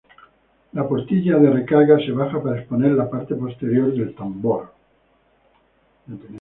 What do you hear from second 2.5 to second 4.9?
exponer la parte posterior del tambor.